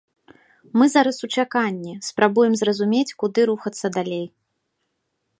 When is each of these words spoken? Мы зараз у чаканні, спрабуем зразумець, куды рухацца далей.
Мы 0.81 0.85
зараз 0.93 1.17
у 1.25 1.27
чаканні, 1.41 1.93
спрабуем 2.07 2.53
зразумець, 2.61 3.15
куды 3.25 3.41
рухацца 3.51 3.87
далей. 3.99 4.25